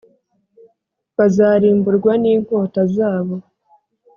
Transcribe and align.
Bazarimburwa 1.17 2.11
n’inkota 2.21 2.81
zabo 2.95 3.35